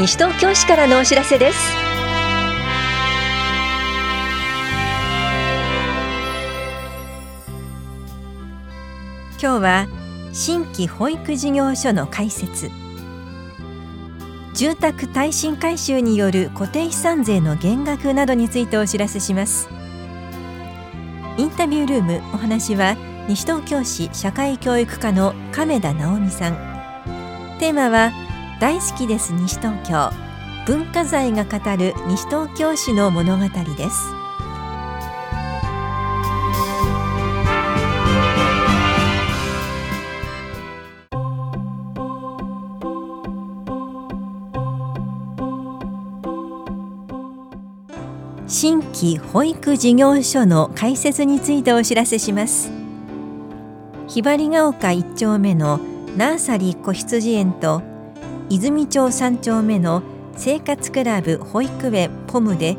[0.00, 1.58] 西東京市からのお知らせです。
[9.32, 9.86] 今日は
[10.32, 12.70] 新規保育事業所の開設。
[14.54, 19.68] 住宅耐震改修による固定資産税の減額などについてお知らせします。
[21.36, 22.96] インタビュールームお話は
[23.28, 26.54] 西東京市社会教育課の亀田直美さん。
[27.58, 28.29] テーマは
[28.60, 30.10] 大好きです西東京。
[30.66, 34.12] 文化財が語る西東京市の物語です。
[48.46, 52.70] 新規保育事業所の開設についてお知らせします。
[54.06, 55.80] ひばりが丘1丁目の
[56.18, 57.89] ナーサリー子羊園と
[58.52, 60.02] 泉町3丁目の
[60.36, 62.76] 生活クラブ保育園ポムで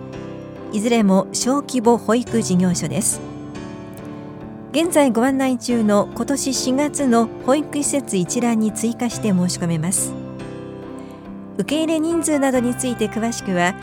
[0.74, 3.22] いずれも小規模保育事業所です。
[4.74, 10.14] 現在ご案内中の今年4月の保育施設一覧に追加して申し込めます。
[11.58, 13.74] 受け入れ人数などについて詳しくは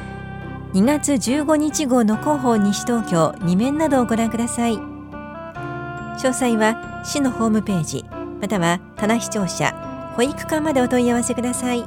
[0.74, 4.74] 2月15日号の広報西東京2面などをご覧ください。
[4.74, 8.04] 詳細は市のホームページ
[8.42, 11.84] または棚視聴者保育課までお問い合わせください。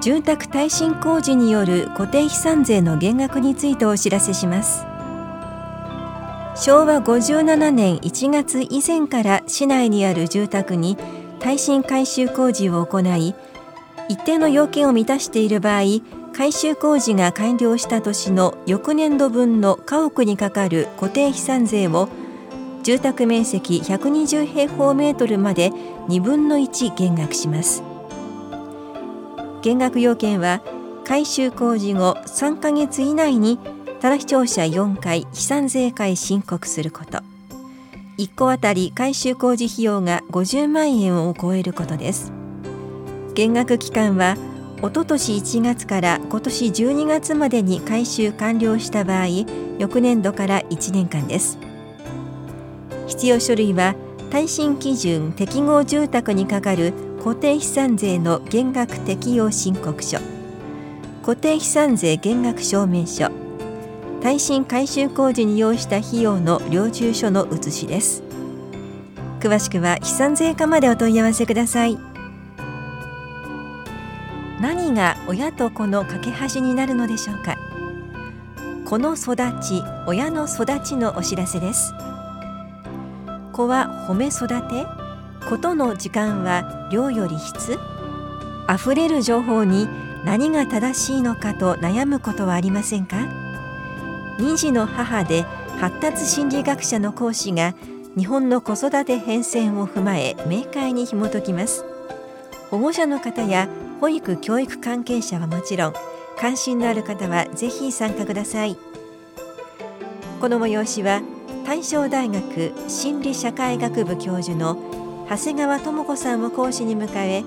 [0.00, 4.86] 住宅耐震工事による固定資産税の減額についてお知らせします。
[6.54, 10.96] 昭和57年1月以前から市内にある住宅に
[11.40, 13.34] 耐震改修工事を行い
[14.08, 15.82] 一定の要件を満たしている場合
[16.36, 22.10] 改修工事が完了した年の翌年度分の家屋にかかる固定資産税を
[22.82, 25.70] 住宅面積120平方メートルまで
[26.08, 27.82] 2分の1減額します。
[29.62, 30.60] 減額要件は
[31.06, 33.58] 改修工事後3ヶ月以内に
[34.00, 37.20] ただ視聴者4回資産税会申告すること。
[38.18, 42.30] 1戸あたり改修工事費用が50万円を超えることです。
[43.32, 44.36] 減額期間は
[44.82, 49.26] おととし1月から今年12月までに改修完了した場合
[49.78, 51.58] 翌年度から1年間です。
[53.06, 53.94] 必要書類は
[54.30, 56.92] 耐震基準適合住宅にかかる
[57.22, 60.18] 固定資産税の減額適用申告書
[61.22, 63.30] 固定資産税減額証明書
[64.20, 68.22] 耐震改修工事に要した費用の領収書の写しです。
[69.40, 72.15] 詳しくは資産税課までお問い合わせください。
[74.96, 77.56] が親と子の架け橋になるのでしょうか。
[78.86, 81.92] 子の育ち親の育ちのお知らせです。
[83.52, 84.86] 子は褒め育て
[85.48, 87.78] 子との時間は量より質。
[88.66, 89.86] あふれる情報に
[90.24, 93.16] 何が正しいのかと悩むことはありませんか。
[94.38, 95.42] 2児の母で
[95.78, 97.74] 発達心理学者の講師が
[98.16, 101.84] 日本の子育て変遷を踏まえ明快に紐解きます。
[102.70, 103.68] 保護者の方や
[104.00, 105.94] 保育教育関係者はもちろん
[106.38, 108.76] 関心のある方はぜひ参加ください。
[110.40, 111.22] この催しは
[111.64, 114.76] 大正大学心理社会学部教授の
[115.28, 117.42] 長谷川智子さんを講師に迎え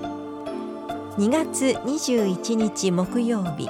[1.16, 3.68] 2月21日木曜日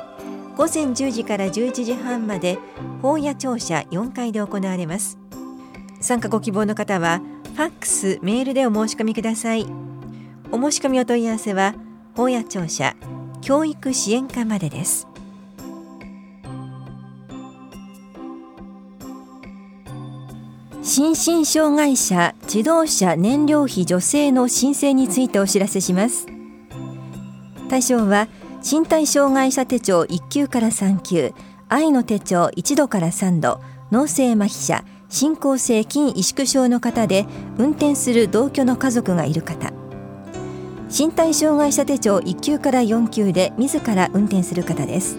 [0.56, 2.58] 午前10時から11時半まで
[3.02, 5.18] 法屋庁舎4階で行われます。
[6.00, 9.66] 参加ご希望の方はファックスメールでお申し込みください。
[10.50, 11.74] お申し込みお問い合わせは
[12.14, 12.96] 法屋庁舎
[13.40, 15.06] 教育支援課までです。
[20.82, 26.26] 心身障害者自動車燃料費助成の申請についてお知らせします。
[27.68, 28.28] 対象は
[28.68, 31.32] 身体障害者手帳1級から3級
[31.68, 33.60] 愛の手帳1度から3度
[33.92, 37.26] 脳性麻痺者進行性筋萎縮症の方で
[37.58, 39.79] 運転する同居の家族がいる方。
[40.90, 45.16] 身体障害者手帳1級から4級で自ら運転する方です。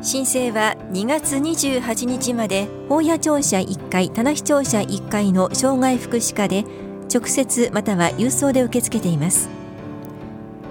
[0.00, 6.64] 申請は2月28日まで法屋庁舎1階棚視庁舎1階の障害福祉課で
[7.12, 9.48] 直接または郵送で受け付けています。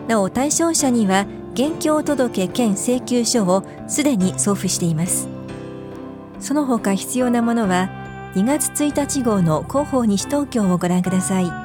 [0.07, 5.27] なお対象者には現況届兼請求書をすでに送付しています。
[6.39, 7.89] その他必要なものは
[8.35, 11.62] 2月1日号の広報西東京をご覧ください。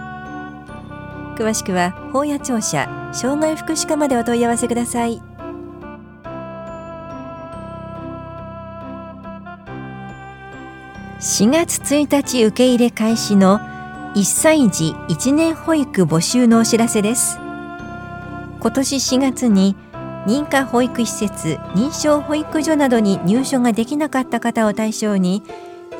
[1.38, 5.22] 詳しくは法屋庁舎障害福祉課までお問い合わせください。
[11.20, 13.60] 4月1日受け入れ開始の
[14.16, 17.38] 1歳児1年保育募集のお知らせです。
[18.60, 19.76] 今年4月に
[20.26, 25.44] 認可保育施設認証保育所などに入所ができなかった方を対象に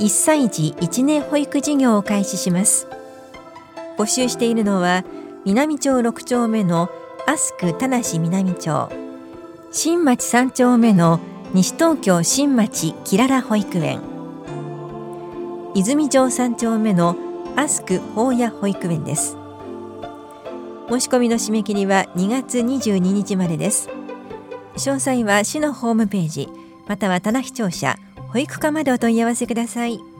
[0.01, 2.89] 1歳児1年保育事業を開始します。
[3.97, 5.05] 募集しているのは
[5.49, 6.91] 南町6丁目の
[7.27, 8.91] アスク田無南町
[9.71, 11.21] 新町3丁目の
[11.55, 14.03] 西東京新町きらら保育園。
[15.75, 17.17] 泉町3丁目の
[17.57, 19.39] アスク法屋保育園です。
[20.91, 23.89] 申し込みの締め切りは2月22日までです。
[24.75, 26.51] 詳細は市のホームページ
[26.87, 27.97] または棚視聴者
[28.35, 30.18] 保育課までお問い合わせください。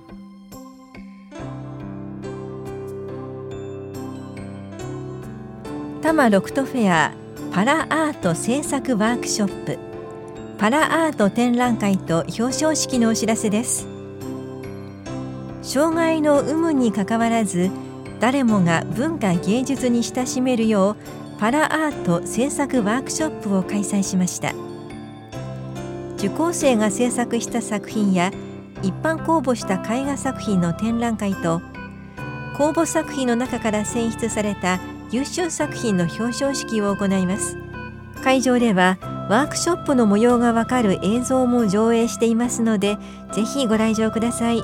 [6.09, 7.13] 多摩ロクトフェア
[7.53, 9.79] パラアート制作ワークショップ。
[10.57, 13.87] パラアート展覧会と表彰式のお知らせです。
[15.61, 17.71] 障害の有無にかかわらず
[18.21, 20.97] 誰もが文化芸術に親しめるよう
[21.39, 24.55] パラアート制作ワークショップを開催しました。
[26.17, 28.33] 受講生が制作した作品や
[28.83, 31.61] 一般公募した絵画作品の展覧会と
[32.57, 37.57] 公募作品の中から選出された優秀作品の表彰式を行います。
[38.23, 38.99] 会場では
[39.31, 42.99] ワークショップの模様がわかる映像も上映していますので
[43.33, 44.63] ぜひご来場ください。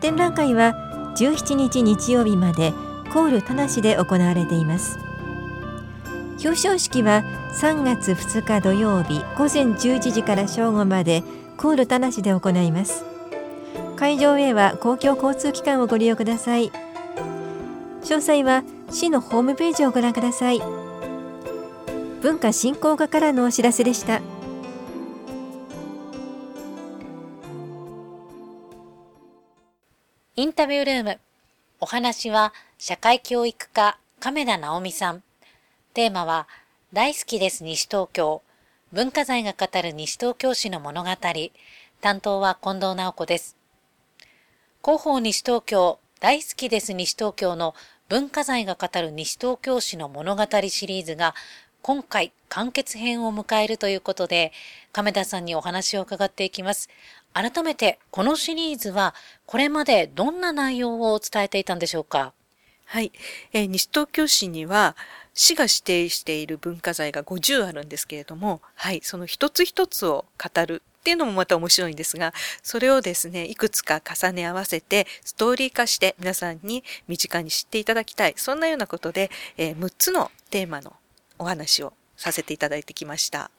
[0.00, 0.74] 展覧会は
[1.16, 2.72] 17日日曜日まで
[3.12, 4.98] コール田無で行われています。
[6.40, 7.24] 表彰式は
[7.60, 11.24] 3月2日土曜日午前11時から正午まで
[11.56, 13.04] コール田無で行います。
[13.96, 16.70] 会場へは公共交通機関をご利用ください。
[18.02, 20.60] 詳細は市のホームページをご覧ください
[22.22, 24.20] 文化振興課からのお知らせでした
[30.36, 31.18] インタビュールーム
[31.80, 35.22] お話は社会教育課亀田直美さん
[35.98, 36.46] テーマは、
[36.92, 38.40] 大好きです西東京。
[38.92, 41.10] 文化財が語る西東京市の物語。
[42.00, 43.56] 担当は近藤直子です。
[44.84, 47.74] 広報西東京、大好きです西東京の
[48.08, 51.34] 文化財が語る西東京市の物語シリーズが
[51.82, 54.50] 今回完結編を迎えるということで、
[54.92, 56.88] 亀田さんにお話を伺っていきます。
[57.34, 59.14] 改めて、このシリーズは
[59.44, 62.32] これまでどんな内容を伝えていたんでしょうか？
[62.86, 63.12] はい、
[63.52, 64.96] えー、西東京市には
[65.34, 78.34] 市が指定している文化財が50あるんですけれども、はい、その一つ一つを語るっていうのもまた面白いんですが、それをですね、いくつか重ね合わせてストーリー化して皆さんに身近に知っていただきたい。
[78.36, 80.94] そんなようなことで、えー、6つのテーマの
[81.38, 83.50] お話をさせていただいてきました。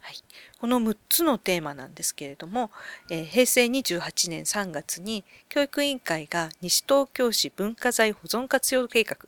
[0.00, 0.16] はい、
[0.58, 2.70] この6つのテーマなんですけれども、
[3.10, 9.18] えー、平成28年3月に教育委員会が西東京市文化財保存活用計画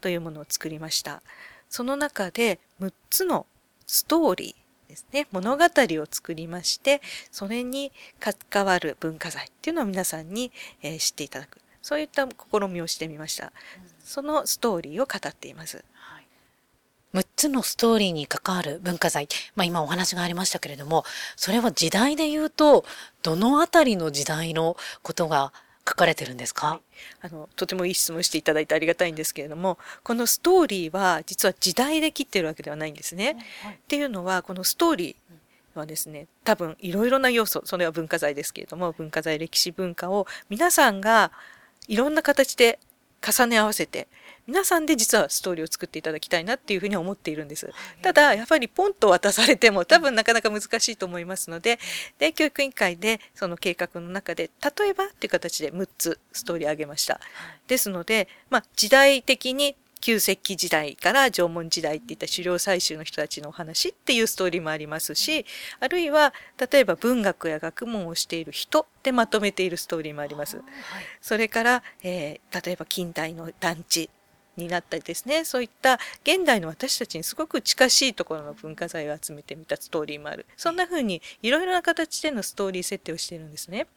[0.00, 1.22] というものを作りました。
[1.70, 3.46] その中で6つの
[3.86, 4.63] ストーリー
[4.94, 7.02] ですね、物語を作りまして、
[7.32, 10.52] それに関わる文化財っていうのを皆さんに、
[10.82, 11.60] えー、知っていただく。
[11.82, 13.52] そういった試みをしてみました。
[14.04, 15.84] そのストーリーを語っています。
[17.12, 19.28] 6つのストーリーに関わる文化財。
[19.54, 21.04] まあ今お話がありましたけれども、
[21.36, 22.84] それは時代で言うと、
[23.22, 25.52] どのあたりの時代のことが
[25.86, 26.80] 書かれてるんですか、
[27.20, 33.36] あのとてもいい質問していただいてありがたいんですけれどもこのストーリーは実は時代で切ってるわけではないんですね。
[33.62, 41.32] はい、っていうのはこのストーリーはですね多分いろいろな要素それは文化財ですけれども文化財歴史文化を皆さんが
[41.88, 42.78] いろんな形で
[43.24, 44.08] 重ね合わせて
[44.46, 47.70] 皆さんで実はストーリーを作っていただきたいなっていうふうに思っているんです。
[48.02, 51.78] ただ、やっぱりポンと渡されても多分なかなか難しいと思いますので、
[52.18, 57.20] で、教育委員会でその計画の中で、例えばっていう形で6つストーリー上げました。
[57.68, 65.46] ですので、まあ、時代的に旧石器時代から縄文時代っていった狩猟採集の人たちのお話っていうストーリーもありますし、
[65.80, 66.34] あるいは
[66.70, 70.60] 例えば文学や学問をしている人でまとめているストーリーもあります。
[71.22, 74.10] それから、えー、例えば近代の団地
[74.58, 83.88] になったりですねそういった現代の私たちにすごく近しいところの文化財を集めてみたストーリーもあるそんな風にいろいろな形でのストーリー設定をしているんですね。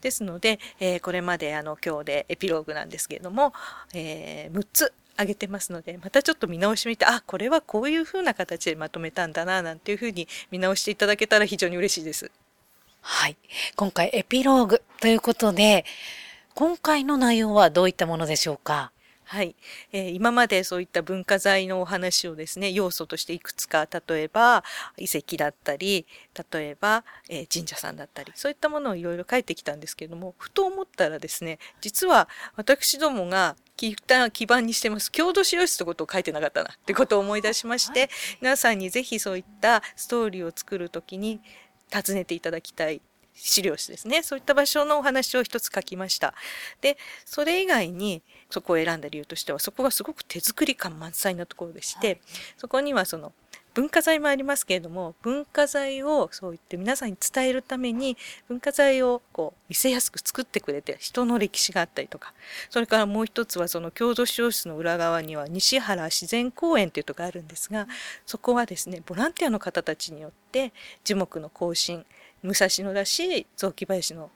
[0.00, 3.52] ですので、えー、これまであの今日でエピローグなんですけれども、
[3.92, 12.30] えー、6つ上げてますのでまたちょっと見直してみてあこれはこういうふうな形でまとめたんだななんていうふうに見直していただけたら非常に嬉しいです。
[13.00, 13.36] はい
[13.76, 15.84] 今回エピローグということで
[16.54, 18.92] 今回の内容はどういったものでしょうか？
[19.30, 19.56] はい、
[19.92, 24.64] えー、今までそういった文化財のお話をですね要素としていくつか例えば
[24.96, 26.06] 遺跡だったり
[26.52, 33.94] 例えば、えー、神社さんだったりそういったものをいろいろ書いてきたんですけれどもふと思ったらですね実は私どもが基
[34.46, 41.40] 盤にしてます郷土資料室ってことを書いてなかったなってことを思い出しまして、皆さんにぜひそういったストーリーを作る時に
[41.92, 43.00] 訪ねていただきたい
[43.38, 44.22] 資料室ですね。
[44.22, 46.34] そういった場所のお話を一つ書きました。
[46.80, 52.20] で、それ以外にそこを選んだ理由としては、そこがすごく手作り感満載なところでして、はい、
[52.56, 53.32] そこにはその
[53.78, 58.16] 文化財もありますけれども、文化財をそう言って皆さんに伝えるために、
[58.48, 62.34] 文化財をこう見せやすく作ってくれて、人の歴史があったりとか、
[62.70, 67.86] それからもう一つはその郷土資料室の裏側には西原自然公園というとこがあるんですが、
[68.26, 70.72] そこはですね、ボランティアの方たちによって
[71.04, 72.04] 樹木の更新、
[72.42, 74.30] 武蔵野だし雑木林の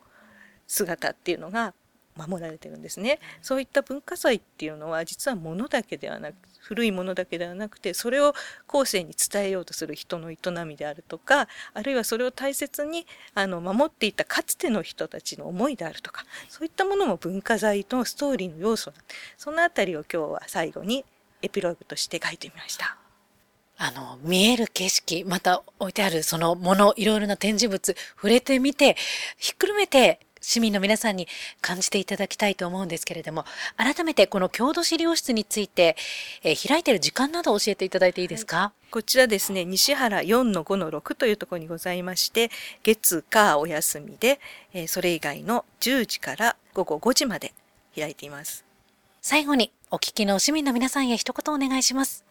[0.66, 1.74] 姿っていうのが
[2.16, 3.20] 守られてるんですね。
[3.40, 8.34] そういった文化財っていうのは実は物だけではなく古いものだけではなくてそれを
[8.66, 18.92] 後世に伝えようとする人の営みであるとかあるいはそれを大切にあの守っていたかつての人たちの思いであるとかそういったものも文化財のストーリーの要素
[19.36, 21.04] そのあたりを今日は最後に
[21.42, 23.01] エピローグとして書いてみました。
[23.84, 28.96] あの、見える景色、また置いてあるそのもの、いろいろな展示物、触れてみて、
[29.38, 31.26] ひっくるめて市民の皆さんに
[31.60, 33.44] 感じていただきたいと思うんですけれども、
[33.76, 35.96] 改めてこの郷土資料室について、
[36.44, 42.52] えー、開いている時間など教えていただいていいですか、はい、こちらですね、西原4の5の6というところにございまして、
[42.84, 44.38] 月、火、お休みで、
[44.74, 47.52] えー、それ以外の10時から午後5時まで
[47.96, 48.64] 開いています。
[49.20, 52.24] 最後にお聞きの市民の皆さんへ一言お願いします。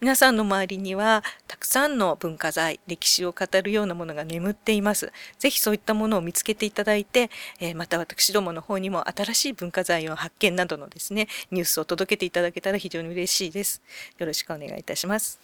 [0.00, 5.12] 皆さんの周りにはたくさんの文化財、歴史を語るようなものが眠っています。
[5.38, 7.28] ぜひそういったものを見つけていただいて、
[7.60, 13.82] えー、また私どもの方にも新しい文化財の発見などのですね、ニュースを届けていただけたら非常に嬉しいです。
[14.16, 15.38] よろしくお願いいたします。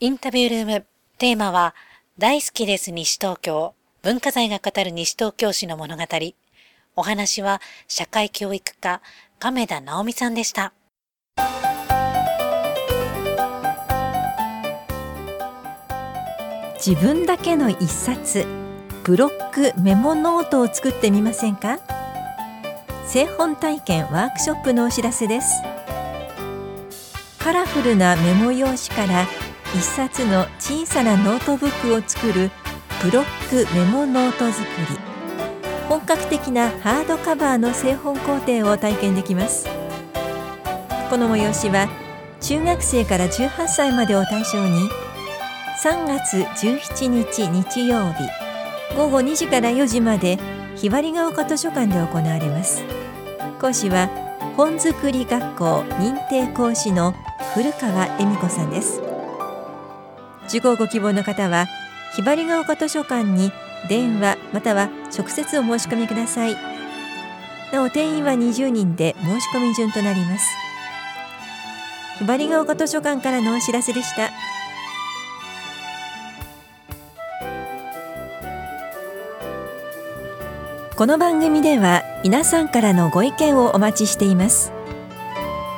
[0.00, 1.74] インタビュールーム、テーマは、
[2.18, 6.04] 大好きです西東京、文化財が語る西東京市の物語。
[6.94, 9.00] お話は社会教育課
[9.44, 10.72] 亀田直美さんでした。
[16.76, 18.46] 自分だけの一冊
[19.02, 21.80] ブロックメモノートを作ってみませんか？
[23.04, 25.60] 製本体験ワークショップのお知らせです。
[27.40, 29.26] カラフルなメモ用紙から
[29.74, 32.52] 一冊の小さなノートブックを作る
[33.02, 35.11] ブロックメモノート作り。
[35.88, 39.66] 本格的なハードカバーの製本工程を体験できます。
[41.10, 41.88] この催しは
[42.40, 44.88] 中学生から18歳までを対象に
[45.82, 48.28] 3月17日日曜日
[48.96, 50.38] 午後2時から4時まで
[50.76, 52.82] ひばりが丘図書館で行われます。
[53.60, 54.08] 講師は
[54.56, 57.14] 本作り学校認定講師の
[57.54, 59.00] 古川恵美子さんです。
[60.48, 61.66] 受講ご希望の方は
[62.16, 63.52] ひばりが丘図書館に
[63.88, 66.56] 電話または直接お申し込みください。
[67.72, 70.46] なお定員は20人で申し込み順となります。
[72.18, 74.30] ひばりが丘図書館からのお知らせでした。
[80.94, 84.72] この番組では皆さんからのご意見をお待ちしています。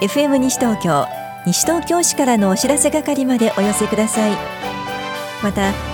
[0.03, 1.07] FM 西東京
[1.47, 4.33] 西東京市からのお知らせ係までお寄せください。
[5.43, 5.94] また